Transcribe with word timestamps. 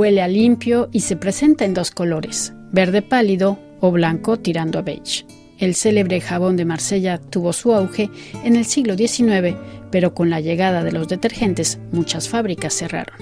Huele 0.00 0.22
a 0.22 0.28
limpio 0.28 0.88
y 0.92 1.00
se 1.00 1.14
presenta 1.14 1.66
en 1.66 1.74
dos 1.74 1.90
colores, 1.90 2.54
verde 2.72 3.02
pálido 3.02 3.58
o 3.80 3.90
blanco 3.90 4.38
tirando 4.38 4.78
a 4.78 4.82
beige. 4.82 5.26
El 5.58 5.74
célebre 5.74 6.22
jabón 6.22 6.56
de 6.56 6.64
Marsella 6.64 7.18
tuvo 7.18 7.52
su 7.52 7.74
auge 7.74 8.08
en 8.42 8.56
el 8.56 8.64
siglo 8.64 8.96
XIX, 8.96 9.58
pero 9.90 10.14
con 10.14 10.30
la 10.30 10.40
llegada 10.40 10.84
de 10.84 10.92
los 10.92 11.06
detergentes 11.06 11.78
muchas 11.92 12.30
fábricas 12.30 12.72
cerraron. 12.72 13.14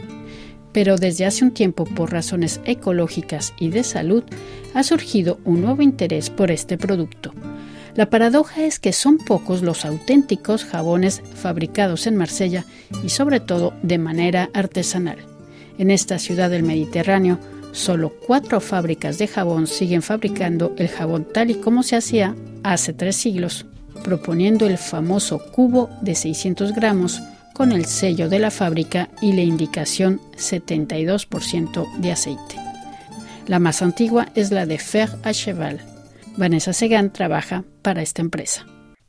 Pero 0.73 0.95
desde 0.95 1.27
hace 1.27 1.45
un 1.45 1.51
tiempo, 1.51 1.85
por 1.85 2.13
razones 2.13 2.61
ecológicas 2.65 3.55
y 3.59 3.71
de 3.71 3.83
salud, 3.83 4.23
ha 4.73 4.85
surgido 4.85 5.41
un 5.45 5.63
nuevo 5.63 5.83
interés 5.83 6.31
por 6.31 6.53
este 6.53 6.79
producto. 6.79 7.35
La 7.97 8.09
paradoja 8.09 8.63
es 8.63 8.79
que 8.79 8.93
son 8.93 9.19
pocos 9.19 9.63
los 9.63 9.85
auténticos 9.85 10.65
jabones 10.65 11.23
fabricados 11.35 12.07
en 12.07 12.15
Marsella 12.15 12.65
y 13.03 13.09
sobre 13.09 13.41
todo 13.41 13.75
de 13.83 13.99
manera 13.99 14.49
artesanal. 14.55 15.28
En 15.79 15.91
esta 15.91 16.19
ciudad 16.19 16.51
del 16.51 16.65
Mediterráneo, 16.65 17.39
Solo 17.73 18.11
cuatro 18.27 18.61
fábricas 18.61 19.19
de 19.19 19.29
jabón 19.29 19.67
siguen 19.67 20.03
fabricando 20.03 20.75
el 20.79 20.89
jabón 20.89 21.27
tal 21.33 21.51
y 21.51 21.61
como 21.61 21.83
se 21.83 21.97
hacía 21.97 22.35
hace 22.65 22.93
tres 22.93 23.17
siglos, 23.17 23.67
proponiendo 24.03 24.67
el 24.67 24.79
famoso 24.79 25.41
cubo 25.53 25.91
de 26.01 26.15
600 26.15 26.75
gramos 26.75 27.23
con 27.55 27.73
el 27.73 27.85
sello 27.85 28.29
de 28.29 28.39
la 28.39 28.51
fábrica 28.51 29.09
y 29.21 29.33
la 29.33 29.43
indicación 29.43 30.19
72% 30.37 31.87
de 31.99 32.13
aceite. 32.13 32.57
La 33.47 33.59
más 33.59 33.83
antigua 33.83 34.27
es 34.35 34.51
la 34.51 34.67
de 34.67 34.79
Fer 34.79 35.09
a 35.23 35.33
Cheval. 35.33 35.81
Vanessa 36.37 36.73
Segan 36.73 37.13
trabaja 37.13 37.65
para 37.83 38.03
esta 38.03 38.23
empresa. 38.23 38.65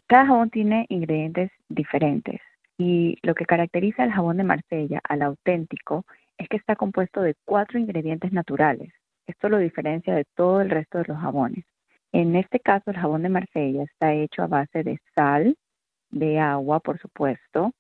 Cada 0.08 0.26
jabón 0.28 0.50
tiene 0.50 0.86
ingredientes 0.90 1.52
diferentes 1.70 2.40
y 2.78 3.18
lo 3.22 3.36
que 3.36 3.46
caracteriza 3.46 4.04
al 4.04 4.12
jabón 4.12 4.38
de 4.38 4.44
Marsella, 4.44 5.02
al 5.08 5.22
auténtico, 5.22 6.06
es 6.40 6.48
que 6.48 6.58
está 6.58 6.76
compuesto 6.76 7.22
de 7.22 7.36
cuatro 7.46 7.78
ingredientes 7.78 8.32
naturales. 8.32 8.92
Esto 9.28 9.50
lo 9.50 9.60
diferencia 9.60 10.16
de 10.16 10.26
todo 10.36 10.62
el 10.62 10.72
resto 10.72 10.98
de 10.98 11.06
los 11.08 11.20
jabones. 11.20 11.66
En 12.12 12.36
este 12.36 12.60
caso, 12.60 12.90
el 12.90 12.98
jabón 12.98 13.22
de 13.22 13.30
Marsella 13.30 13.84
está 13.84 14.14
hecho 14.14 14.42
a 14.42 14.48
base 14.48 14.84
de 14.84 15.00
sal, 15.14 15.56
de 16.10 16.40
agua, 16.40 16.80
por 16.80 16.98
supuesto, 17.00 17.74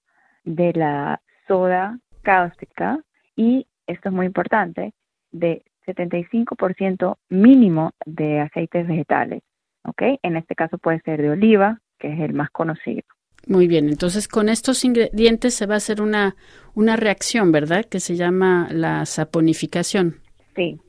de 0.43 0.73
la 0.73 1.19
soda 1.47 1.97
cáustica 2.21 2.99
y, 3.35 3.65
esto 3.87 4.09
es 4.09 4.15
muy 4.15 4.27
importante, 4.27 4.93
de 5.31 5.63
75% 5.87 7.17
mínimo 7.29 7.93
de 8.05 8.41
aceites 8.41 8.87
vegetales. 8.87 9.41
¿ok? 9.85 10.19
En 10.21 10.35
este 10.35 10.53
caso 10.53 10.77
puede 10.77 10.99
ser 11.01 11.21
de 11.21 11.31
oliva, 11.31 11.79
que 11.97 12.13
es 12.13 12.19
el 12.19 12.33
más 12.33 12.51
conocido. 12.51 13.03
Muy 13.49 13.67
bien, 13.67 13.89
entonces 13.89 14.27
con 14.27 14.47
estos 14.47 14.85
ingredientes 14.85 15.55
se 15.55 15.65
va 15.65 15.73
a 15.73 15.77
hacer 15.77 16.03
una, 16.03 16.35
una 16.75 16.95
reacción, 16.95 17.51
¿verdad? 17.51 17.83
Que 17.83 17.99
se 17.99 18.15
llama 18.15 18.67
la 18.69 19.07
saponificación. 19.07 20.17
Sí, 20.55 20.79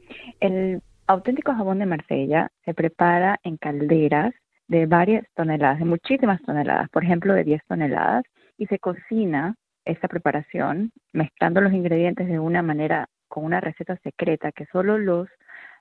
el 0.41 0.83
auténtico 1.07 1.55
jabón 1.55 1.79
de 1.79 1.87
Marsella 1.87 2.51
se 2.67 2.75
prepara 2.75 3.41
en 3.45 3.57
calderas 3.57 4.35
de 4.69 4.85
varias 4.85 5.25
toneladas, 5.35 5.79
de 5.79 5.87
muchísimas 5.87 6.43
toneladas, 6.43 6.91
por 6.91 7.03
ejemplo, 7.03 7.33
de 7.33 7.45
10 7.45 7.63
toneladas, 7.67 8.25
y 8.59 8.67
se 8.67 8.79
cocina 8.79 9.55
esta 9.87 10.07
preparación 10.07 10.93
mezclando 11.15 11.63
los 11.63 11.73
ingredientes 11.73 12.29
de 12.29 12.39
una 12.39 12.61
manera, 12.61 13.09
con 13.29 13.47
una 13.47 13.63
receta 13.63 13.97
secreta 14.03 14.53
que 14.53 14.67
solo 14.67 14.99
los 14.99 15.29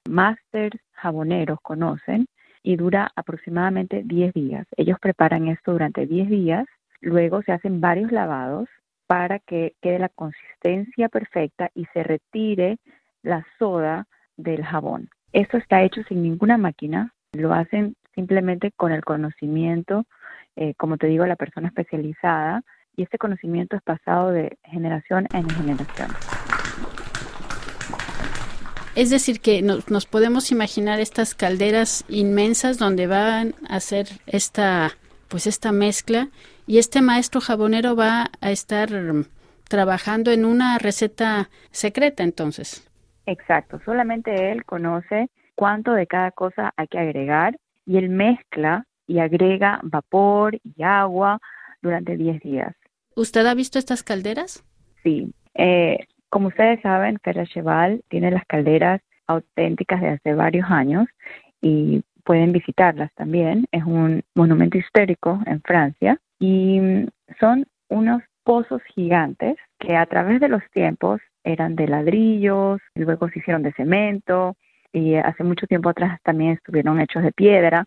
masters 0.07 0.79
jaboneros 0.93 1.59
conocen 1.61 2.25
y 2.63 2.75
dura 2.75 3.11
aproximadamente 3.15 4.03
10 4.03 4.33
días. 4.33 4.67
Ellos 4.77 4.97
preparan 4.99 5.47
esto 5.47 5.71
durante 5.71 6.05
10 6.05 6.29
días, 6.29 6.65
luego 7.01 7.41
se 7.41 7.51
hacen 7.51 7.81
varios 7.81 8.11
lavados 8.11 8.67
para 9.07 9.39
que 9.39 9.73
quede 9.81 9.99
la 9.99 10.09
consistencia 10.09 11.09
perfecta 11.09 11.71
y 11.73 11.85
se 11.93 12.03
retire 12.03 12.77
la 13.23 13.45
soda 13.57 14.07
del 14.37 14.63
jabón. 14.63 15.09
Esto 15.33 15.57
está 15.57 15.83
hecho 15.83 16.03
sin 16.03 16.23
ninguna 16.23 16.57
máquina, 16.57 17.13
lo 17.33 17.53
hacen 17.53 17.95
simplemente 18.15 18.71
con 18.71 18.91
el 18.91 19.03
conocimiento, 19.03 20.05
eh, 20.55 20.73
como 20.75 20.97
te 20.97 21.07
digo, 21.07 21.25
la 21.25 21.35
persona 21.35 21.67
especializada, 21.67 22.63
y 22.95 23.03
este 23.03 23.17
conocimiento 23.17 23.77
es 23.77 23.81
pasado 23.81 24.31
de 24.31 24.57
generación 24.63 25.27
en 25.33 25.49
generación. 25.49 26.09
Es 28.95 29.09
decir, 29.09 29.39
que 29.39 29.61
nos, 29.61 30.05
podemos 30.05 30.51
imaginar 30.51 30.99
estas 30.99 31.35
calderas 31.35 32.03
inmensas 32.09 32.77
donde 32.77 33.07
van 33.07 33.53
a 33.67 33.75
hacer 33.75 34.07
esta, 34.27 34.91
pues 35.27 35.47
esta 35.47 35.71
mezcla 35.71 36.27
y 36.67 36.79
este 36.79 37.01
maestro 37.01 37.41
jabonero 37.41 37.95
va 37.95 38.29
a 38.41 38.51
estar 38.51 38.89
trabajando 39.67 40.31
en 40.31 40.45
una 40.45 40.77
receta 40.79 41.49
secreta 41.71 42.23
entonces. 42.23 42.87
Exacto, 43.25 43.79
solamente 43.85 44.51
él 44.51 44.65
conoce 44.65 45.29
cuánto 45.55 45.93
de 45.93 46.07
cada 46.07 46.31
cosa 46.31 46.73
hay 46.75 46.87
que 46.87 46.97
agregar 46.97 47.57
y 47.85 47.97
él 47.97 48.09
mezcla 48.09 48.85
y 49.07 49.19
agrega 49.19 49.79
vapor 49.83 50.59
y 50.63 50.83
agua 50.83 51.39
durante 51.81 52.17
10 52.17 52.41
días. 52.41 52.75
¿Usted 53.15 53.45
ha 53.45 53.53
visto 53.53 53.79
estas 53.79 54.03
calderas? 54.03 54.63
Sí, 55.03 55.33
eh, 55.55 56.07
como 56.29 56.49
ustedes 56.49 56.81
saben, 56.81 57.17
Cheval 57.45 58.01
tiene 58.09 58.31
las 58.31 58.45
calderas 58.45 59.01
auténticas 59.27 60.01
de 60.01 60.09
hace 60.09 60.33
varios 60.33 60.69
años 60.69 61.07
y 61.61 62.03
pueden 62.23 62.51
visitarlas 62.51 63.13
también. 63.15 63.65
Es 63.71 63.83
un 63.83 64.23
monumento 64.35 64.77
histórico 64.77 65.39
en 65.45 65.61
Francia 65.61 66.19
y 66.39 67.07
son 67.39 67.65
unos 67.89 68.21
pozos 68.43 68.81
gigantes 68.95 69.57
que 69.79 69.95
a 69.95 70.05
través 70.05 70.39
de 70.39 70.49
los 70.49 70.61
tiempos 70.71 71.21
eran 71.43 71.75
de 71.75 71.87
ladrillos, 71.87 72.79
luego 72.95 73.29
se 73.29 73.39
hicieron 73.39 73.63
de 73.63 73.73
cemento 73.73 74.55
y 74.91 75.15
hace 75.15 75.43
mucho 75.43 75.67
tiempo 75.67 75.89
atrás 75.89 76.19
también 76.23 76.51
estuvieron 76.51 76.99
hechos 76.99 77.23
de 77.23 77.31
piedra, 77.31 77.85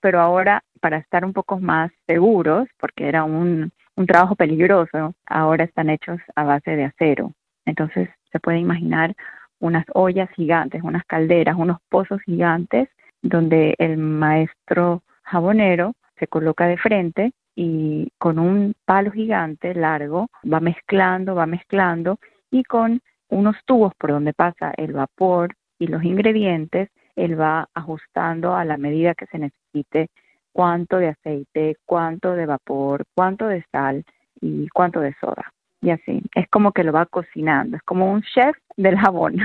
pero 0.00 0.20
ahora 0.20 0.62
para 0.80 0.98
estar 0.98 1.24
un 1.24 1.32
poco 1.32 1.60
más 1.60 1.90
seguros, 2.06 2.68
porque 2.78 3.08
era 3.08 3.24
un, 3.24 3.72
un 3.96 4.06
trabajo 4.06 4.34
peligroso, 4.34 5.14
ahora 5.26 5.64
están 5.64 5.90
hechos 5.90 6.20
a 6.34 6.44
base 6.44 6.76
de 6.76 6.84
acero. 6.84 7.32
Entonces 7.64 8.08
se 8.30 8.40
puede 8.40 8.58
imaginar 8.58 9.14
unas 9.60 9.84
ollas 9.94 10.28
gigantes, 10.30 10.82
unas 10.82 11.04
calderas, 11.04 11.56
unos 11.56 11.78
pozos 11.88 12.20
gigantes 12.22 12.88
donde 13.22 13.74
el 13.78 13.96
maestro 13.96 15.02
jabonero 15.22 15.94
se 16.18 16.26
coloca 16.26 16.66
de 16.66 16.76
frente 16.76 17.32
y 17.54 18.08
con 18.18 18.38
un 18.38 18.74
palo 18.84 19.12
gigante 19.12 19.74
largo 19.74 20.28
va 20.50 20.60
mezclando, 20.60 21.34
va 21.34 21.46
mezclando 21.46 22.18
y 22.50 22.64
con 22.64 23.00
unos 23.28 23.56
tubos 23.64 23.92
por 23.96 24.10
donde 24.10 24.32
pasa 24.32 24.72
el 24.76 24.92
vapor 24.92 25.54
y 25.78 25.86
los 25.86 26.02
ingredientes, 26.02 26.90
él 27.16 27.40
va 27.40 27.68
ajustando 27.74 28.54
a 28.54 28.64
la 28.64 28.76
medida 28.76 29.14
que 29.14 29.26
se 29.26 29.38
necesite 29.38 30.08
cuánto 30.52 30.98
de 30.98 31.08
aceite, 31.08 31.76
cuánto 31.84 32.32
de 32.34 32.46
vapor, 32.46 33.04
cuánto 33.14 33.46
de 33.46 33.64
sal 33.70 34.04
y 34.40 34.68
cuánto 34.68 35.00
de 35.00 35.14
soda 35.20 35.52
y 35.82 35.90
así. 35.90 36.22
Es 36.34 36.48
como 36.48 36.72
que 36.72 36.84
lo 36.84 36.92
va 36.92 37.06
cocinando, 37.06 37.76
es 37.76 37.82
como 37.82 38.10
un 38.10 38.22
chef 38.22 38.56
del 38.76 38.96
jabón. 38.96 39.36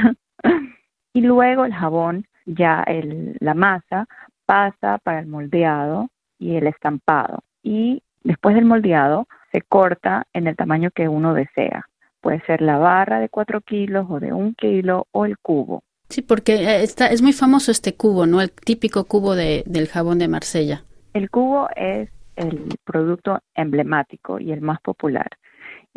y 1.14 1.22
luego 1.22 1.66
el 1.66 1.74
jabón, 1.74 2.26
ya 2.46 2.84
el, 2.88 3.36
la 3.40 3.54
masa, 3.54 4.08
pasa 4.46 5.00
para 5.00 5.20
el 5.20 5.28
moldeado 5.28 6.10
y 6.40 6.56
el 6.56 6.68
estampado. 6.68 7.44
Y 7.64 8.02
después 8.24 8.56
del 8.56 8.66
moldeado 8.66 9.28
se 9.52 9.62
corta 9.62 10.26
en 10.34 10.48
el 10.48 10.56
tamaño 10.56 10.92
que 10.92 11.10
uno 11.10 11.34
desea. 11.34 11.86
Puede 12.22 12.42
ser 12.46 12.62
la 12.62 12.78
barra 12.78 13.20
de 13.20 13.30
4 13.30 13.62
kilos 13.62 14.06
o 14.10 14.20
de 14.20 14.32
un 14.32 14.54
kilo 14.54 15.08
o 15.12 15.26
el 15.26 15.38
cubo. 15.40 15.84
Sí, 16.10 16.22
porque 16.22 16.56
eh, 16.56 16.84
está, 16.84 17.08
es 17.08 17.22
muy 17.22 17.34
famoso 17.34 17.72
este 17.72 17.96
cubo, 17.96 18.26
¿no? 18.26 18.42
El 18.42 18.52
típico 18.52 19.06
cubo 19.06 19.36
de, 19.36 19.64
del 19.66 19.88
jabón 19.88 20.20
de 20.20 20.28
Marsella. 20.28 20.84
El 21.14 21.30
cubo 21.30 21.68
es 21.76 22.10
el 22.36 22.78
producto 22.86 23.40
emblemático 23.56 24.40
y 24.40 24.52
el 24.52 24.62
más 24.62 24.80
popular. 24.82 25.28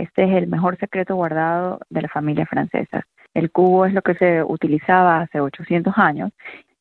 Este 0.00 0.24
es 0.24 0.30
el 0.30 0.46
mejor 0.46 0.78
secreto 0.78 1.14
guardado 1.14 1.78
de 1.90 2.00
la 2.00 2.08
familia 2.08 2.46
francesa. 2.46 3.06
El 3.34 3.50
cubo 3.50 3.84
es 3.84 3.92
lo 3.92 4.00
que 4.00 4.14
se 4.14 4.42
utilizaba 4.42 5.20
hace 5.20 5.40
800 5.40 5.92
años. 5.98 6.30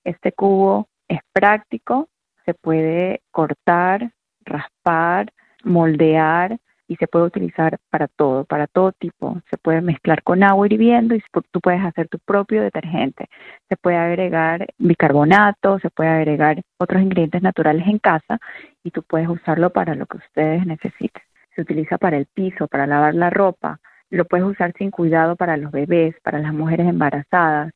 Este 0.06 0.32
cubo 0.32 0.88
es 1.10 1.20
práctico, 1.34 2.08
se 2.46 2.54
puede 2.54 3.22
cortar, 3.32 4.14
raspar, 4.46 5.34
moldear 5.66 6.60
y 6.88 6.96
se 6.96 7.08
puede 7.08 7.26
utilizar 7.26 7.78
para 7.90 8.08
todo, 8.08 8.46
para 8.46 8.68
todo 8.68 8.94
tipo. 8.94 9.42
Se 9.50 9.58
puede 9.58 9.82
mezclar 9.82 10.24
con 10.24 10.42
agua 10.42 10.68
hirviendo 10.68 11.14
y 11.14 11.22
tú 11.52 11.60
puedes 11.60 11.84
hacer 11.84 12.08
tu 12.08 12.20
propio 12.20 12.62
detergente. 12.62 13.28
Se 13.68 13.76
puede 13.76 13.98
agregar 13.98 14.66
bicarbonato, 14.78 15.78
se 15.80 15.90
puede 15.90 16.10
agregar 16.10 16.62
otros 16.78 17.02
ingredientes 17.02 17.42
naturales 17.42 17.86
en 17.86 18.00
casa 18.00 18.40
y 18.82 18.92
tú 18.92 19.04
puedes 19.04 19.28
usarlo 19.28 19.72
para 19.72 19.94
lo 19.94 20.06
que 20.06 20.18
ustedes 20.18 20.66
necesiten 20.66 21.29
se 21.56 21.62
utiliza 21.62 21.98
para 21.98 22.18
el 22.18 22.26
piso, 22.26 22.68
para 22.68 22.88
lavar 22.88 23.16
la 23.16 23.30
ropa, 23.30 23.80
lo 24.10 24.26
puedes 24.26 24.46
usar 24.46 24.74
sin 24.78 24.92
cuidado 24.92 25.36
para 25.36 25.58
los 25.58 25.72
bebés, 25.72 26.16
para 26.24 26.40
las 26.40 26.54
mujeres 26.54 26.88
embarazadas, 26.88 27.72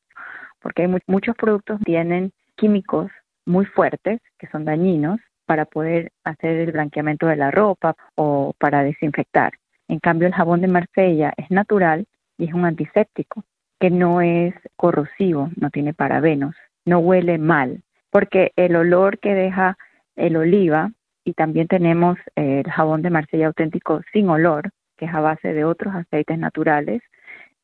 porque 0.59 0.83
hay 0.83 0.95
muchos 1.07 1.35
productos 1.35 1.79
que 1.79 1.85
tienen 1.85 2.31
químicos 2.55 3.11
muy 3.45 3.65
fuertes 3.65 4.21
que 4.39 4.47
son 4.47 4.65
dañinos 4.65 5.19
para 5.45 5.65
poder 5.65 6.11
hacer 6.23 6.57
el 6.57 6.71
blanqueamiento 6.71 7.27
de 7.27 7.35
la 7.35 7.51
ropa 7.51 7.95
o 8.15 8.53
para 8.57 8.83
desinfectar. 8.83 9.53
En 9.87 9.99
cambio, 9.99 10.27
el 10.27 10.33
jabón 10.33 10.61
de 10.61 10.67
Marsella 10.67 11.33
es 11.37 11.51
natural 11.51 12.05
y 12.37 12.45
es 12.45 12.53
un 12.53 12.65
antiséptico 12.65 13.43
que 13.79 13.89
no 13.89 14.21
es 14.21 14.55
corrosivo, 14.77 15.49
no 15.57 15.69
tiene 15.69 15.93
parabenos, 15.93 16.55
no 16.85 16.99
huele 16.99 17.37
mal, 17.37 17.83
porque 18.09 18.53
el 18.55 18.75
olor 18.75 19.19
que 19.19 19.35
deja 19.35 19.77
el 20.15 20.37
oliva 20.37 20.91
y 21.23 21.33
también 21.33 21.67
tenemos 21.67 22.17
el 22.35 22.69
jabón 22.69 23.01
de 23.01 23.09
Marsella 23.09 23.47
auténtico 23.47 24.01
sin 24.11 24.29
olor, 24.29 24.71
que 24.97 25.05
es 25.05 25.13
a 25.13 25.21
base 25.21 25.53
de 25.53 25.65
otros 25.65 25.93
aceites 25.95 26.37
naturales, 26.37 27.01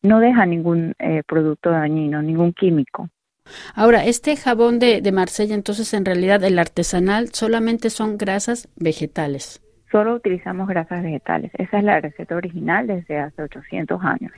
no 0.02 0.20
deja 0.20 0.46
ningún 0.46 0.94
eh, 1.00 1.24
producto 1.28 1.72
dañino, 1.72 2.22
ningún 2.22 2.54
químico. 2.54 3.10
Ahora, 3.76 4.06
este 4.06 4.36
jabón 4.36 4.80
de, 4.80 5.02
de 5.02 5.12
Marsella, 5.12 5.56
entonces 5.56 5.94
en 5.94 6.06
realidad 6.06 6.44
el 6.44 6.60
artesanal 6.60 7.30
solamente 7.30 7.90
son 7.90 8.18
grasas 8.18 8.70
vegetales. 8.76 9.62
Solo 9.92 10.14
utilizamos 10.14 10.68
grasas 10.68 11.04
vegetales. 11.04 11.52
Esa 11.58 11.80
es 11.80 11.84
la 11.84 12.00
receta 12.00 12.36
original 12.36 12.86
desde 12.86 13.18
hace 13.18 13.42
800 13.42 14.00
años. 14.04 14.32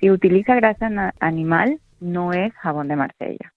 Si 0.00 0.10
utiliza 0.10 0.54
grasa 0.54 1.14
animal, 1.20 1.78
no 2.00 2.32
es 2.32 2.52
jabón 2.54 2.88
de 2.88 2.96
Marsella. 2.96 3.52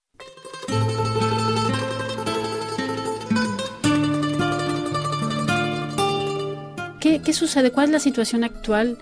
¿Qué, 7.06 7.20
¿Qué, 7.20 7.32
sucede? 7.32 7.70
¿Cuál 7.70 7.86
es 7.86 7.92
la 7.92 8.00
situación 8.00 8.42
actual 8.42 8.98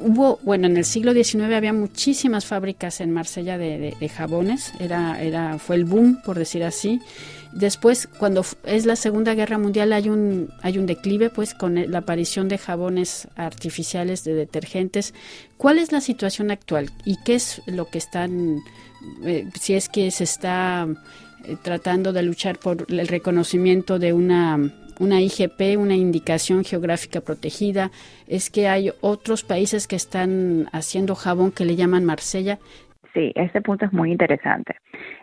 Hubo, 0.00 0.38
bueno, 0.44 0.68
en 0.68 0.76
el 0.76 0.84
siglo 0.84 1.12
XIX 1.12 1.52
había 1.54 1.72
muchísimas 1.72 2.46
fábricas 2.46 3.00
en 3.00 3.10
Marsella 3.10 3.58
de, 3.58 4.08
jabones, 4.08 4.72
era, 4.78 5.20
era, 5.20 5.58
fue 5.58 5.74
el 5.74 5.84
boom, 5.84 6.22
por 6.24 6.38
decir 6.38 6.62
así. 6.62 7.00
Después, 7.52 8.06
cuando 8.06 8.44
es 8.62 8.86
la 8.86 8.94
Segunda 8.94 9.34
Guerra 9.34 9.58
Mundial, 9.58 9.92
hay 9.92 10.08
un, 10.08 10.50
hay 10.62 10.78
un 10.78 10.86
declive, 10.86 11.30
pues, 11.30 11.52
con 11.52 11.90
la 11.90 11.98
aparición 11.98 12.46
de 12.46 12.58
jabones 12.58 13.26
artificiales, 13.34 14.22
de 14.22 14.34
detergentes. 14.34 15.14
¿Cuál 15.56 15.78
es 15.78 15.90
la 15.90 16.00
situación 16.00 16.52
actual 16.52 16.92
y 17.04 17.16
qué 17.24 17.34
es 17.34 17.60
lo 17.66 17.90
que 17.90 17.98
están, 17.98 18.60
eh, 19.24 19.48
si 19.58 19.74
es 19.74 19.88
que 19.88 20.12
se 20.12 20.22
está 20.22 20.86
eh, 21.44 21.56
tratando 21.60 22.12
de 22.12 22.22
luchar 22.22 22.60
por 22.60 22.86
el 22.88 23.08
reconocimiento 23.08 23.98
de 23.98 24.12
una 24.12 24.72
una 24.98 25.20
IGP, 25.20 25.78
una 25.78 25.96
indicación 25.96 26.64
geográfica 26.64 27.20
protegida, 27.20 27.90
es 28.26 28.50
que 28.50 28.68
hay 28.68 28.90
otros 29.00 29.44
países 29.44 29.86
que 29.86 29.96
están 29.96 30.66
haciendo 30.72 31.14
jabón 31.14 31.52
que 31.52 31.64
le 31.64 31.76
llaman 31.76 32.04
Marsella. 32.04 32.58
Sí, 33.14 33.32
este 33.34 33.60
punto 33.62 33.86
es 33.86 33.92
muy 33.92 34.12
interesante. 34.12 34.76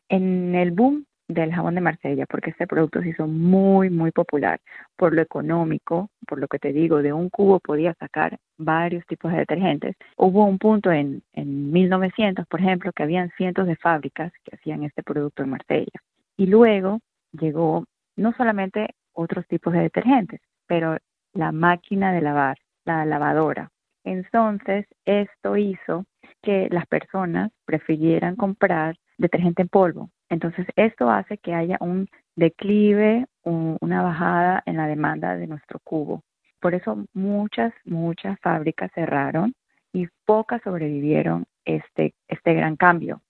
En 0.09 0.55
el 0.55 0.71
boom 0.71 1.05
del 1.27 1.53
jabón 1.53 1.75
de 1.75 1.81
Marsella, 1.81 2.25
porque 2.27 2.51
este 2.51 2.67
producto 2.67 3.01
se 3.01 3.09
hizo 3.09 3.27
muy, 3.27 3.89
muy 3.89 4.11
popular 4.11 4.59
por 4.95 5.13
lo 5.13 5.21
económico, 5.21 6.09
por 6.27 6.39
lo 6.39 6.47
que 6.47 6.59
te 6.59 6.71
digo, 6.71 7.01
de 7.01 7.13
un 7.13 7.29
cubo 7.29 7.59
podía 7.59 7.93
sacar 7.95 8.37
varios 8.57 9.05
tipos 9.07 9.31
de 9.31 9.39
detergentes. 9.39 9.95
Hubo 10.17 10.45
un 10.45 10.59
punto 10.59 10.91
en, 10.91 11.23
en 11.33 11.71
1900, 11.71 12.45
por 12.47 12.59
ejemplo, 12.59 12.91
que 12.93 13.03
habían 13.03 13.31
cientos 13.37 13.67
de 13.67 13.75
fábricas 13.75 14.31
que 14.43 14.55
hacían 14.55 14.83
este 14.83 15.03
producto 15.03 15.43
en 15.43 15.49
Marsella. 15.49 15.99
Y 16.37 16.45
luego 16.47 16.99
llegó 17.31 17.85
no 18.15 18.33
solamente 18.37 18.93
otros 19.15 19.47
tipos 19.47 19.73
de 19.73 19.81
detergentes, 19.81 20.41
pero 20.67 20.97
la 21.33 21.51
máquina 21.51 22.13
de 22.13 22.21
lavar, 22.21 22.57
la 22.85 23.05
lavadora. 23.05 23.71
Entonces, 24.03 24.85
esto 25.05 25.57
hizo 25.57 26.05
que 26.41 26.67
las 26.71 26.85
personas 26.85 27.51
prefirieran 27.65 28.35
comprar 28.35 28.95
detergente 29.17 29.63
en 29.63 29.69
polvo. 29.69 30.09
Entonces, 30.29 30.67
esto 30.75 31.09
hace 31.09 31.37
que 31.37 31.53
haya 31.53 31.77
un 31.79 32.07
declive, 32.35 33.25
una 33.43 34.03
bajada 34.03 34.63
en 34.65 34.77
la 34.77 34.87
demanda 34.87 35.35
de 35.35 35.47
nuestro 35.47 35.79
cubo. 35.79 36.23
Por 36.59 36.73
eso 36.73 37.05
muchas, 37.13 37.73
muchas 37.83 38.39
fábricas 38.39 38.91
cerraron 38.93 39.53
y 39.93 40.07
pocas 40.25 40.61
sobrevivieron 40.63 41.45
este, 41.63 42.13
este 42.27 42.53
gran 42.53 42.75
cambio. 42.75 43.21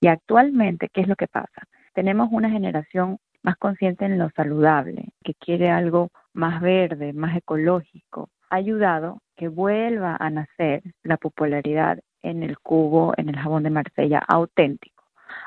Y 0.00 0.08
actualmente, 0.08 0.88
¿qué 0.88 1.02
es 1.02 1.08
lo 1.08 1.16
que 1.16 1.26
pasa? 1.26 1.66
Tenemos 1.94 2.28
una 2.32 2.50
generación 2.50 3.18
más 3.42 3.56
consciente 3.56 4.04
en 4.04 4.18
lo 4.18 4.30
saludable, 4.30 5.08
que 5.24 5.34
quiere 5.34 5.70
algo 5.70 6.10
más 6.32 6.60
verde, 6.60 7.12
más 7.12 7.36
ecológico, 7.36 8.28
ha 8.50 8.56
ayudado 8.56 9.20
que 9.36 9.48
vuelva 9.48 10.16
a 10.18 10.30
nacer 10.30 10.82
la 11.02 11.16
popularidad 11.16 12.00
en 12.22 12.42
el 12.42 12.58
cubo, 12.58 13.14
en 13.16 13.28
el 13.28 13.36
jabón 13.36 13.62
de 13.62 13.70
Marsella 13.70 14.18
auténtico. 14.28 15.04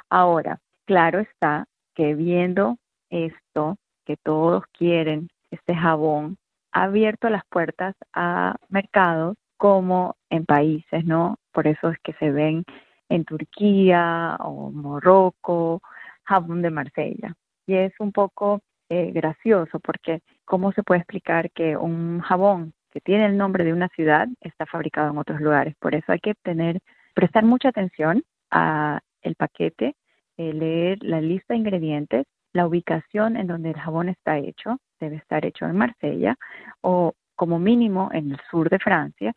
Ahora, 0.10 0.60
claro 0.86 1.19
está 1.19 1.68
que 1.94 2.16
viendo 2.16 2.78
esto, 3.10 3.78
que 4.06 4.18
todos 4.18 4.63
quieren 4.72 5.30
este 5.51 5.75
jabón, 5.75 6.38
ha 6.72 6.84
abierto 6.84 7.30
las 7.30 7.45
puertas 7.45 7.95
a 8.13 8.56
mercados 8.69 9.38
como 9.57 10.16
en 10.30 10.45
países, 10.45 11.06
¿no? 11.06 11.38
Por 11.51 11.68
eso 11.68 11.90
es 11.90 12.00
que 12.00 12.13
se 12.13 12.31
ven 12.31 12.63
en 13.10 13.25
Turquía 13.25 14.38
o 14.40 14.72
Morroco, 14.72 15.81
jabón 16.24 16.63
de 16.63 16.72
Marsella 16.72 17.36
y 17.65 17.75
es 17.75 17.94
un 18.00 18.12
poco 18.12 18.62
eh, 18.89 19.12
gracioso 19.12 19.80
porque 19.80 20.21
¿cómo 20.45 20.71
se 20.74 20.83
puede 20.83 21.00
explicar 21.00 21.51
que 21.51 21.77
un 21.77 22.19
jabón 22.19 22.74
que 22.92 23.01
tiene 23.01 23.25
el 23.25 23.38
nombre 23.38 23.63
de 23.63 23.74
una 23.74 23.89
ciudad 23.89 24.27
está 24.42 24.65
fabricado 24.65 25.12
en 25.12 25.18
otros 25.18 25.42
lugares? 25.42 25.75
Por 25.80 25.95
eso 25.95 26.12
hay 26.12 26.19
que 26.19 26.36
tener, 26.44 26.80
prestar 27.13 27.44
mucha 27.44 27.69
atención 27.69 28.24
a 28.51 29.00
el 29.21 29.36
paquete, 29.36 29.95
eh, 30.38 30.54
leer 30.54 31.00
la 31.01 31.21
lista 31.21 31.54
de 31.54 31.60
ingredientes, 31.60 32.25
la 32.54 32.68
ubicación 32.68 33.38
en 33.38 33.48
donde 33.48 33.71
el 33.71 33.80
jabón 33.80 34.09
está 34.09 34.38
hecho, 34.38 34.77
debe 35.00 35.16
estar 35.16 35.45
hecho 35.45 35.66
en 35.66 35.75
Marsella 35.75 36.36
o 36.81 37.13
como 37.36 37.59
mínimo 37.59 38.09
en 38.13 38.31
el 38.31 38.39
sur 38.51 38.69
de 38.69 38.80
Francia 38.80 39.33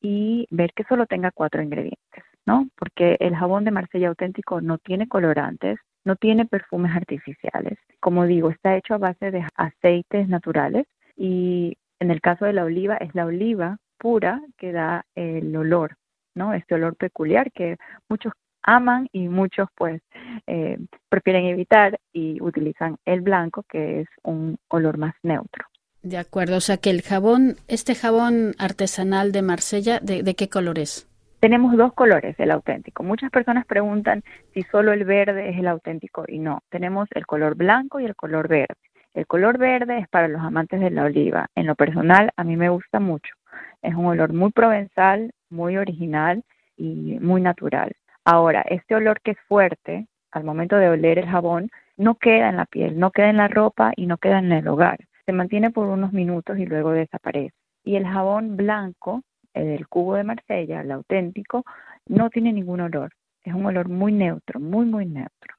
y 0.00 0.46
ver 0.50 0.72
que 0.72 0.84
solo 0.84 1.06
tenga 1.06 1.30
cuatro 1.32 1.62
ingredientes, 1.62 2.24
¿no? 2.46 2.68
Porque 2.76 3.16
el 3.20 3.36
jabón 3.36 3.64
de 3.64 3.70
Marsella 3.70 4.08
auténtico 4.08 4.60
no 4.60 4.78
tiene 4.78 5.08
colorantes, 5.08 5.78
no 6.04 6.16
tiene 6.16 6.46
perfumes 6.46 6.92
artificiales. 6.94 7.78
Como 8.00 8.24
digo, 8.24 8.50
está 8.50 8.76
hecho 8.76 8.94
a 8.94 8.98
base 8.98 9.30
de 9.30 9.44
aceites 9.54 10.28
naturales 10.28 10.86
y 11.16 11.76
en 11.98 12.10
el 12.10 12.20
caso 12.20 12.46
de 12.46 12.52
la 12.52 12.64
oliva 12.64 12.96
es 12.96 13.14
la 13.14 13.26
oliva 13.26 13.78
pura 13.98 14.40
que 14.56 14.72
da 14.72 15.04
el 15.14 15.54
olor, 15.54 15.96
¿no? 16.34 16.54
Este 16.54 16.74
olor 16.74 16.96
peculiar 16.96 17.52
que 17.52 17.76
muchos 18.08 18.32
aman 18.62 19.08
y 19.12 19.28
muchos 19.28 19.68
pues 19.74 20.00
eh, 20.46 20.78
prefieren 21.08 21.46
evitar 21.46 21.98
y 22.12 22.40
utilizan 22.42 22.96
el 23.04 23.20
blanco 23.20 23.64
que 23.68 24.02
es 24.02 24.08
un 24.22 24.58
olor 24.68 24.98
más 24.98 25.14
neutro. 25.22 25.66
De 26.02 26.16
acuerdo, 26.16 26.56
o 26.56 26.60
sea 26.60 26.78
que 26.78 26.88
el 26.88 27.02
jabón, 27.02 27.56
este 27.68 27.94
jabón 27.94 28.54
artesanal 28.58 29.32
de 29.32 29.42
Marsella, 29.42 30.00
de 30.00 30.34
qué 30.34 30.48
color 30.48 30.78
es? 30.78 31.09
Tenemos 31.40 31.74
dos 31.74 31.94
colores 31.94 32.38
el 32.38 32.50
auténtico. 32.50 33.02
Muchas 33.02 33.30
personas 33.30 33.64
preguntan 33.64 34.22
si 34.52 34.60
solo 34.64 34.92
el 34.92 35.04
verde 35.04 35.48
es 35.48 35.58
el 35.58 35.68
auténtico 35.68 36.24
y 36.28 36.38
no. 36.38 36.60
Tenemos 36.68 37.08
el 37.14 37.24
color 37.24 37.54
blanco 37.54 37.98
y 37.98 38.04
el 38.04 38.14
color 38.14 38.46
verde. 38.46 38.76
El 39.14 39.26
color 39.26 39.56
verde 39.56 40.00
es 40.00 40.08
para 40.08 40.28
los 40.28 40.42
amantes 40.42 40.80
de 40.80 40.90
la 40.90 41.04
oliva. 41.04 41.46
En 41.54 41.66
lo 41.66 41.76
personal, 41.76 42.30
a 42.36 42.44
mí 42.44 42.58
me 42.58 42.68
gusta 42.68 43.00
mucho. 43.00 43.34
Es 43.80 43.94
un 43.94 44.04
olor 44.04 44.34
muy 44.34 44.52
provenzal, 44.52 45.32
muy 45.48 45.78
original 45.78 46.44
y 46.76 47.18
muy 47.20 47.40
natural. 47.40 47.92
Ahora, 48.26 48.60
este 48.68 48.94
olor 48.94 49.22
que 49.22 49.30
es 49.30 49.38
fuerte, 49.48 50.08
al 50.32 50.44
momento 50.44 50.76
de 50.76 50.90
oler 50.90 51.18
el 51.18 51.26
jabón, 51.26 51.70
no 51.96 52.16
queda 52.16 52.50
en 52.50 52.56
la 52.56 52.66
piel, 52.66 52.98
no 52.98 53.12
queda 53.12 53.30
en 53.30 53.38
la 53.38 53.48
ropa 53.48 53.92
y 53.96 54.04
no 54.06 54.18
queda 54.18 54.40
en 54.40 54.52
el 54.52 54.68
hogar. 54.68 54.98
Se 55.24 55.32
mantiene 55.32 55.70
por 55.70 55.86
unos 55.86 56.12
minutos 56.12 56.58
y 56.58 56.66
luego 56.66 56.90
desaparece. 56.90 57.54
Y 57.82 57.96
el 57.96 58.06
jabón 58.06 58.58
blanco 58.58 59.22
el 59.54 59.86
cubo 59.88 60.14
de 60.14 60.24
Marsella, 60.24 60.80
el 60.80 60.90
auténtico, 60.90 61.64
no 62.06 62.30
tiene 62.30 62.52
ningún 62.52 62.80
olor. 62.80 63.12
Es 63.44 63.54
un 63.54 63.66
olor 63.66 63.88
muy 63.88 64.12
neutro, 64.12 64.60
muy, 64.60 64.86
muy 64.86 65.06
neutro. 65.06 65.54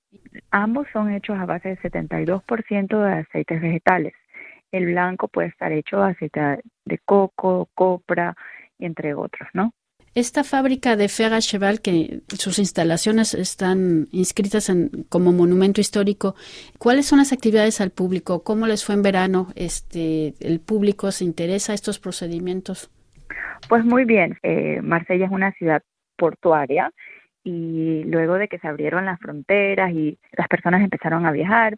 Ambos 0.52 0.88
son 0.94 1.12
hechos 1.12 1.38
a 1.38 1.46
base 1.46 1.70
de 1.70 1.78
72% 1.80 3.04
de 3.04 3.14
aceites 3.14 3.62
vegetales. 3.62 4.14
El 4.72 4.86
blanco 4.88 5.28
puede 5.28 5.50
estar 5.50 5.72
hecho 5.72 5.98
de 5.98 6.12
aceite 6.12 6.62
de 6.86 6.98
coco, 7.00 7.70
copra, 7.74 8.36
entre 8.80 9.14
otros, 9.14 9.50
¿no? 9.54 9.74
Esta 10.14 10.44
fábrica 10.44 10.98
de 10.98 11.08
Ferra 11.08 11.40
Cheval, 11.40 11.80
que 11.80 12.22
sus 12.38 12.60
instalaciones 12.60 13.34
están 13.34 14.10
inscritas 14.12 14.68
en, 14.68 15.06
como 15.08 15.32
monumento 15.32 15.80
histórico, 15.80 16.36
¿cuáles 16.78 17.06
son 17.06 17.20
las 17.20 17.32
actividades 17.32 17.80
al 17.80 17.92
público? 17.92 18.44
¿Cómo 18.44 18.68
les 18.68 18.84
fue 18.84 18.96
en 18.96 19.04
verano? 19.04 19.48
Este, 19.56 20.34
¿El 20.42 20.60
público 20.60 21.14
se 21.14 21.24
interesa 21.24 21.72
a 21.72 21.76
estos 21.76 21.98
procedimientos? 21.98 22.90
Pues 23.68 23.86
muy 23.86 24.06
bien, 24.06 24.38
eh, 24.44 24.82
Marsella 24.82 25.26
es 25.26 25.32
una 25.32 25.52
ciudad 25.54 25.82
portuaria 26.18 26.92
y 27.44 28.04
luego 28.06 28.36
de 28.36 28.48
que 28.48 28.60
se 28.60 28.68
abrieron 28.68 29.06
las 29.06 29.20
fronteras 29.20 29.92
y 29.92 30.20
las 30.34 30.48
personas 30.48 30.82
empezaron 30.82 31.26
a 31.26 31.32
viajar, 31.32 31.78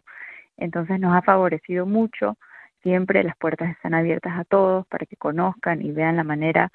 entonces 0.56 1.00
nos 1.00 1.14
ha 1.14 1.22
favorecido 1.22 1.86
mucho. 1.86 2.36
Siempre 2.82 3.24
las 3.24 3.36
puertas 3.36 3.70
están 3.70 3.94
abiertas 3.94 4.38
a 4.38 4.44
todos 4.44 4.86
para 4.88 5.06
que 5.06 5.16
conozcan 5.16 5.80
y 5.82 5.92
vean 5.92 6.16
la 6.16 6.24
manera 6.24 6.70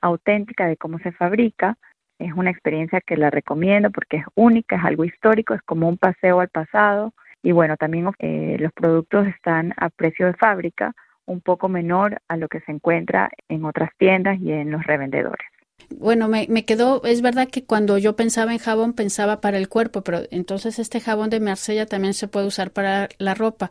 auténtica 0.00 0.66
de 0.66 0.76
cómo 0.76 0.98
se 0.98 1.12
fabrica. 1.12 1.76
Es 2.18 2.32
una 2.34 2.50
experiencia 2.50 3.00
que 3.00 3.16
la 3.16 3.30
recomiendo 3.30 3.90
porque 3.90 4.18
es 4.18 4.24
única, 4.34 4.76
es 4.76 4.84
algo 4.84 5.04
histórico, 5.04 5.54
es 5.54 5.62
como 5.62 5.88
un 5.88 5.96
paseo 5.96 6.40
al 6.40 6.48
pasado. 6.48 7.12
Y 7.42 7.52
bueno, 7.52 7.76
también 7.76 8.10
eh, 8.18 8.56
los 8.60 8.72
productos 8.72 9.26
están 9.26 9.72
a 9.76 9.88
precio 9.90 10.26
de 10.26 10.34
fábrica, 10.34 10.92
un 11.26 11.40
poco 11.40 11.68
menor 11.68 12.20
a 12.28 12.36
lo 12.36 12.48
que 12.48 12.60
se 12.60 12.72
encuentra 12.72 13.30
en 13.48 13.64
otras 13.64 13.90
tiendas 13.98 14.38
y 14.40 14.52
en 14.52 14.70
los 14.70 14.84
revendedores. 14.84 15.46
Bueno, 15.90 16.28
me, 16.28 16.46
me, 16.48 16.64
quedó, 16.64 17.02
es 17.04 17.20
verdad 17.20 17.48
que 17.48 17.64
cuando 17.64 17.98
yo 17.98 18.16
pensaba 18.16 18.52
en 18.52 18.58
jabón 18.58 18.94
pensaba 18.94 19.40
para 19.40 19.58
el 19.58 19.68
cuerpo, 19.68 20.02
pero 20.02 20.20
entonces 20.30 20.78
este 20.78 21.00
jabón 21.00 21.30
de 21.30 21.40
Marsella 21.40 21.86
también 21.86 22.14
se 22.14 22.28
puede 22.28 22.46
usar 22.46 22.70
para 22.70 23.08
la 23.18 23.34
ropa. 23.34 23.70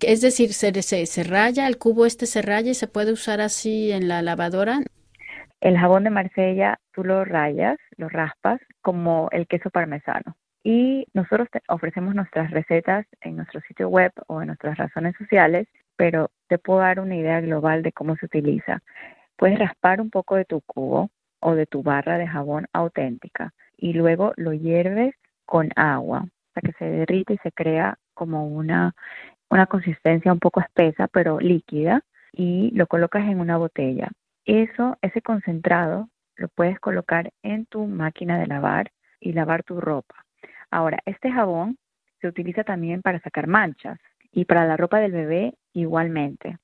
Es 0.00 0.20
decir, 0.20 0.52
se, 0.52 0.82
se, 0.82 1.06
se 1.06 1.24
raya, 1.24 1.66
el 1.66 1.78
cubo 1.78 2.06
este 2.06 2.26
se 2.26 2.42
raya 2.42 2.70
y 2.70 2.74
se 2.74 2.88
puede 2.88 3.12
usar 3.12 3.40
así 3.40 3.92
en 3.92 4.08
la 4.08 4.22
lavadora. 4.22 4.80
El 5.60 5.78
jabón 5.78 6.04
de 6.04 6.10
Marsella 6.10 6.78
tú 6.92 7.04
lo 7.04 7.24
rayas, 7.24 7.78
lo 7.96 8.08
raspas 8.08 8.60
como 8.82 9.28
el 9.32 9.46
queso 9.46 9.70
parmesano. 9.70 10.36
Y 10.62 11.06
nosotros 11.14 11.48
ofrecemos 11.68 12.14
nuestras 12.14 12.50
recetas 12.50 13.06
en 13.20 13.36
nuestro 13.36 13.60
sitio 13.62 13.88
web 13.88 14.12
o 14.26 14.40
en 14.42 14.48
nuestras 14.48 14.76
razones 14.76 15.14
sociales, 15.16 15.66
pero 15.98 16.30
te 16.46 16.58
puedo 16.58 16.78
dar 16.78 17.00
una 17.00 17.16
idea 17.16 17.40
global 17.40 17.82
de 17.82 17.92
cómo 17.92 18.16
se 18.16 18.26
utiliza. 18.26 18.80
Puedes 19.36 19.58
raspar 19.58 20.00
un 20.00 20.10
poco 20.10 20.36
de 20.36 20.44
tu 20.44 20.62
cubo 20.62 21.10
o 21.40 21.54
de 21.54 21.66
tu 21.66 21.82
barra 21.82 22.16
de 22.18 22.26
jabón 22.26 22.66
auténtica 22.72 23.52
y 23.76 23.92
luego 23.92 24.32
lo 24.36 24.52
hierves 24.52 25.14
con 25.44 25.70
agua 25.76 26.24
hasta 26.48 26.60
que 26.60 26.72
se 26.78 26.84
derrite 26.84 27.34
y 27.34 27.38
se 27.38 27.50
crea 27.50 27.98
como 28.14 28.46
una, 28.46 28.94
una 29.50 29.66
consistencia 29.66 30.32
un 30.32 30.38
poco 30.38 30.60
espesa 30.60 31.08
pero 31.08 31.40
líquida 31.40 32.02
y 32.32 32.70
lo 32.74 32.86
colocas 32.86 33.24
en 33.28 33.40
una 33.40 33.56
botella. 33.56 34.08
Eso, 34.44 34.96
ese 35.02 35.20
concentrado, 35.20 36.08
lo 36.36 36.48
puedes 36.48 36.78
colocar 36.78 37.32
en 37.42 37.66
tu 37.66 37.86
máquina 37.86 38.38
de 38.38 38.46
lavar 38.46 38.92
y 39.20 39.32
lavar 39.32 39.64
tu 39.64 39.80
ropa. 39.80 40.14
Ahora, 40.70 40.98
este 41.06 41.32
jabón 41.32 41.76
se 42.20 42.28
utiliza 42.28 42.62
también 42.62 43.02
para 43.02 43.18
sacar 43.20 43.48
manchas 43.48 43.98
y 44.30 44.44
para 44.44 44.66
la 44.66 44.76
ropa 44.76 45.00
del 45.00 45.12
bebé 45.12 45.54
igualmente. 45.80 46.58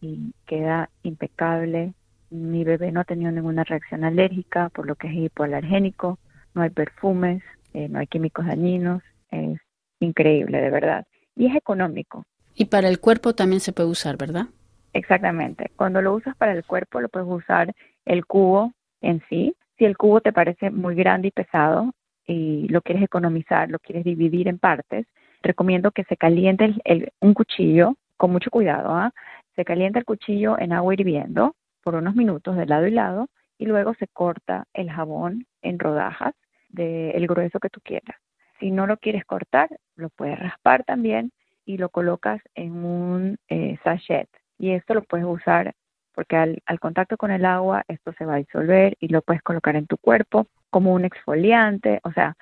Y 0.00 0.32
queda 0.46 0.90
impecable. 1.02 1.94
Mi 2.30 2.64
bebé 2.64 2.92
no 2.92 3.00
ha 3.00 3.04
tenido 3.04 3.30
ninguna 3.30 3.64
reacción 3.64 4.04
alérgica, 4.04 4.68
por 4.70 4.86
lo 4.86 4.96
que 4.96 5.08
es 5.08 5.14
hipoalergénico. 5.14 6.18
No 6.54 6.62
hay 6.62 6.70
perfumes, 6.70 7.42
eh, 7.74 7.88
no 7.88 7.98
hay 7.98 8.06
químicos 8.06 8.46
dañinos. 8.46 9.02
Es 9.30 9.60
increíble, 10.00 10.60
de 10.60 10.70
verdad. 10.70 11.06
Y 11.36 11.46
es 11.46 11.56
económico. 11.56 12.24
Y 12.54 12.66
para 12.66 12.88
el 12.88 13.00
cuerpo 13.00 13.34
también 13.34 13.60
se 13.60 13.72
puede 13.72 13.88
usar, 13.88 14.16
¿verdad? 14.16 14.46
Exactamente. 14.92 15.70
Cuando 15.76 16.02
lo 16.02 16.14
usas 16.14 16.36
para 16.36 16.52
el 16.52 16.64
cuerpo, 16.64 17.00
lo 17.00 17.08
puedes 17.08 17.28
usar 17.28 17.72
el 18.04 18.26
cubo 18.26 18.72
en 19.00 19.22
sí. 19.28 19.54
Si 19.78 19.84
el 19.84 19.96
cubo 19.96 20.20
te 20.20 20.32
parece 20.32 20.70
muy 20.70 20.94
grande 20.94 21.28
y 21.28 21.30
pesado 21.30 21.94
y 22.26 22.68
lo 22.68 22.82
quieres 22.82 23.02
economizar, 23.02 23.70
lo 23.70 23.78
quieres 23.78 24.04
dividir 24.04 24.48
en 24.48 24.58
partes, 24.58 25.06
recomiendo 25.42 25.90
que 25.90 26.04
se 26.04 26.16
caliente 26.16 26.74
un 27.20 27.34
cuchillo 27.34 27.96
con 28.22 28.30
mucho 28.30 28.52
cuidado. 28.52 28.94
¿ah? 28.94 29.10
Se 29.56 29.64
calienta 29.64 29.98
el 29.98 30.04
cuchillo 30.04 30.56
en 30.56 30.72
agua 30.72 30.94
hirviendo 30.94 31.56
por 31.82 31.96
unos 31.96 32.14
minutos 32.14 32.56
de 32.56 32.66
lado 32.66 32.86
y 32.86 32.92
lado 32.92 33.26
y 33.58 33.66
luego 33.66 33.94
se 33.94 34.06
corta 34.06 34.64
el 34.74 34.92
jabón 34.92 35.44
en 35.60 35.80
rodajas 35.80 36.32
del 36.68 37.26
grueso 37.26 37.58
que 37.58 37.68
tú 37.68 37.80
quieras. 37.82 38.16
Si 38.60 38.70
no 38.70 38.86
lo 38.86 38.96
quieres 38.96 39.24
cortar, 39.24 39.68
lo 39.96 40.08
puedes 40.08 40.38
raspar 40.38 40.84
también 40.84 41.32
y 41.66 41.78
lo 41.78 41.88
colocas 41.88 42.40
en 42.54 42.84
un 42.84 43.38
eh, 43.48 43.76
sachet 43.82 44.28
y 44.56 44.70
esto 44.70 44.94
lo 44.94 45.02
puedes 45.02 45.26
usar 45.26 45.74
porque 46.14 46.36
al, 46.36 46.78
contacto 46.78 47.16
con 47.16 47.32
el 47.32 47.44
agua 47.44 47.82
esto 47.88 48.12
se 48.12 48.24
va 48.24 48.34
a 48.34 48.44
disolver 48.44 48.96
y 49.00 49.08
lo 49.08 49.22
puedes 49.22 49.42
colocar 49.42 49.74
en 49.74 49.88
tu 49.88 49.96
cuerpo 49.96 50.46
como 50.70 50.94
un 50.94 51.04
exfoliante, 51.04 51.98
o 52.04 52.12
sea, 52.12 52.36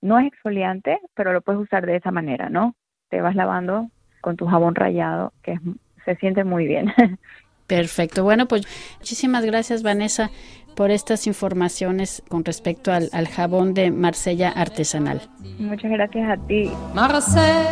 no 0.00 0.20
es 0.20 0.28
exfoliante, 0.28 1.00
pero 1.14 1.32
lo 1.32 1.40
puedes 1.40 1.60
usar 1.60 1.86
de 1.86 1.96
esa 1.96 2.12
manera, 2.12 2.50
¿no? 2.50 2.76
Te 3.08 3.20
vas 3.20 3.34
lavando 3.34 3.90
con 4.24 4.36
tu 4.36 4.46
jabón 4.46 4.74
rayado, 4.74 5.34
que 5.42 5.60
se 6.06 6.16
siente 6.16 6.44
muy 6.44 6.66
bien. 6.66 6.90
Perfecto. 7.66 8.24
Bueno, 8.24 8.46
pues 8.46 8.66
muchísimas 8.98 9.44
gracias, 9.44 9.82
Vanessa, 9.82 10.30
por 10.74 10.90
estas 10.90 11.26
informaciones 11.26 12.22
con 12.28 12.42
respecto 12.42 12.90
al, 12.90 13.10
al 13.12 13.28
jabón 13.28 13.74
de 13.74 13.90
Marsella 13.90 14.48
artesanal. 14.48 15.20
Muchas 15.58 15.90
gracias 15.90 16.30
a 16.30 16.46
ti. 16.46 16.70
Marcel, 16.94 17.66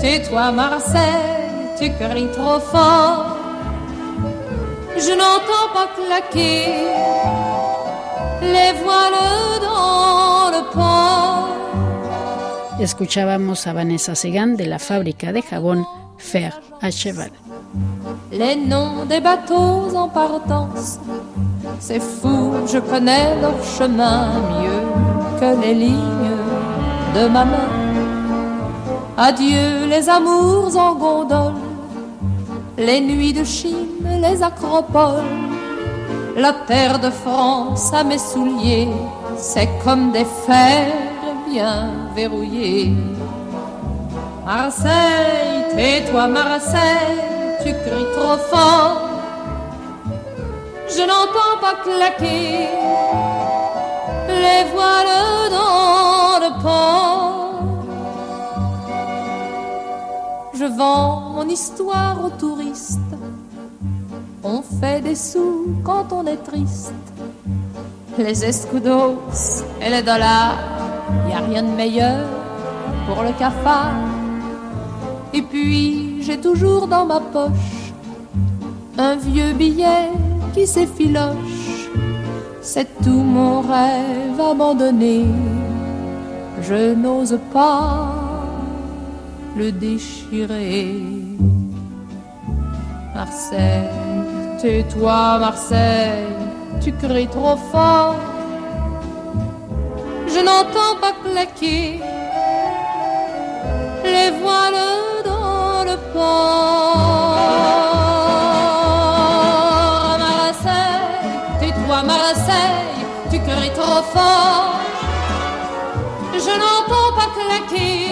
tais-toi, 0.00 0.52
Marcel, 0.52 1.68
tu 1.78 1.86
cries 1.98 2.32
trop 2.32 2.62
fort. 2.62 3.40
je 5.06 5.14
n'entends 5.20 5.68
pas 5.72 5.88
claquer 5.96 6.64
les 8.42 8.72
voiles 8.82 9.60
dans 9.62 10.50
le 10.54 10.62
port. 10.74 11.09
Escuchábamos 12.80 13.66
a 13.66 13.74
Vanessa 13.74 14.14
Segan 14.14 14.56
de 14.56 14.64
la 14.64 14.78
fábrica 14.78 15.34
de 15.34 15.42
jabón 15.42 15.86
Fer 16.16 16.58
à 16.80 16.90
Cheval. 16.90 17.30
Les 18.32 18.56
noms 18.56 19.04
des 19.04 19.20
bateaux 19.20 19.94
en 19.94 20.08
partance, 20.08 20.98
c'est 21.78 22.00
fou, 22.00 22.54
je 22.72 22.78
connais 22.78 23.38
leur 23.42 23.62
chemin 23.62 24.30
mieux 24.62 25.38
que 25.38 25.60
les 25.60 25.74
lignes 25.74 26.38
de 27.14 27.28
ma 27.28 27.44
main. 27.44 27.70
Adieu 29.18 29.86
les 29.86 30.08
amours 30.08 30.74
en 30.74 30.94
gondole 30.94 31.60
les 32.78 33.02
nuits 33.02 33.34
de 33.34 33.44
Chine, 33.44 34.08
les 34.22 34.42
acropoles, 34.42 35.22
la 36.34 36.54
terre 36.66 36.98
de 36.98 37.10
France 37.10 37.92
à 37.92 38.02
mes 38.04 38.16
souliers, 38.16 38.88
c'est 39.36 39.68
comme 39.84 40.12
des 40.12 40.24
fers 40.46 41.09
bien 41.50 41.90
verrouillés. 42.14 42.94
Marseille, 44.44 45.64
tais-toi 45.76 46.28
Marseille, 46.28 47.20
tu 47.62 47.70
cries 47.70 48.10
trop 48.16 48.38
fort, 48.50 49.02
je 50.88 51.02
n'entends 51.10 51.56
pas 51.60 51.76
claquer 51.84 52.68
les 54.28 54.62
voiles 54.72 55.50
dans 55.58 56.38
le 56.44 56.62
port. 56.62 57.20
je 60.60 60.66
vends 60.66 61.32
mon 61.36 61.48
histoire 61.48 62.22
aux 62.22 62.28
touristes. 62.28 63.14
On 64.44 64.60
fait 64.60 65.00
des 65.00 65.14
sous 65.14 65.74
quand 65.82 66.12
on 66.12 66.26
est 66.26 66.42
triste. 66.52 66.92
Les 68.18 68.44
escudos 68.44 69.16
et 69.80 69.88
les 69.88 70.02
dollars, 70.02 70.58
y 71.28 71.32
a 71.32 71.40
rien 71.40 71.62
de 71.62 71.74
meilleur 71.76 72.26
pour 73.06 73.22
le 73.22 73.32
cafard. 73.38 73.94
Et 75.32 75.42
puis 75.42 76.22
j'ai 76.22 76.38
toujours 76.38 76.86
dans 76.86 77.06
ma 77.06 77.20
poche 77.20 77.92
un 78.98 79.16
vieux 79.16 79.52
billet 79.52 80.10
qui 80.52 80.66
s'effiloche. 80.66 81.88
C'est 82.60 82.88
tout 83.02 83.22
mon 83.36 83.60
rêve 83.60 84.40
abandonné. 84.40 85.24
Je 86.60 86.94
n'ose 86.94 87.38
pas 87.52 88.12
le 89.56 89.72
déchirer. 89.72 90.94
Marseille, 93.14 93.88
tais-toi, 94.60 95.38
Marseille, 95.38 96.26
tu 96.80 96.92
cries 96.92 97.28
trop 97.28 97.56
fort. 97.72 98.29
Je 100.40 100.44
n'entends 100.46 100.96
pas 101.02 101.12
claquer 101.22 102.00
les 104.02 104.30
voiles 104.40 104.86
dans 105.22 105.84
le 105.84 105.96
port. 106.14 106.96
Marseille, 110.18 111.02
tais-toi, 111.60 112.02
Marseille, 112.04 112.88
tu 113.30 113.38
cries 113.40 113.74
trop 113.74 114.02
fort. 114.14 114.80
Je 116.32 116.54
n'entends 116.62 117.12
pas 117.18 117.30
claquer 117.38 118.08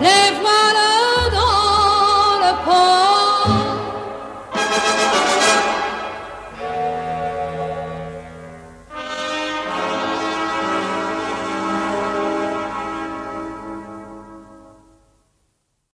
les 0.00 0.28